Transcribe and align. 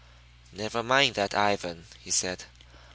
"Never 0.51 0.81
mind 0.81 1.13
that, 1.13 1.35
Ivan," 1.35 1.85
he 1.99 2.09
said. 2.09 2.45